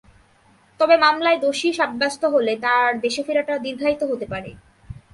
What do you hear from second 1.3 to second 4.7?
দোষী সাব্যস্ত হলে তাঁর দেশে ফেরাটা দীর্ঘায়িত হতে পারে।